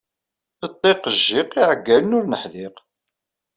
Ṭṭiq 0.71 1.01
jjiq 1.17 1.51
iɛeggalen 1.61 2.15
ur 2.17 2.25
neḥdiq! 2.27 2.75